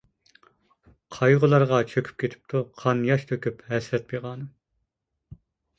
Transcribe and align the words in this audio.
قايغۇلارغا 1.17 1.83
چۆكۈپ 1.91 2.19
كېتىپتۇ، 2.25 2.65
قان-ياش 2.81 3.29
تۆكۈپ 3.35 3.65
ھەسرەت 3.75 4.13
پىغانىم. 4.15 4.53